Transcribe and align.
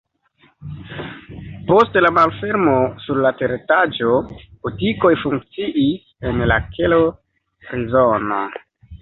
Post 1.67 1.99
la 2.05 2.09
malfermo 2.17 2.73
sur 3.03 3.19
la 3.25 3.33
teretaĝo 3.43 4.17
butikoj 4.65 5.13
funkciis, 5.27 6.09
en 6.31 6.43
la 6.55 6.59
kelo 6.75 7.01
prizono. 7.69 8.43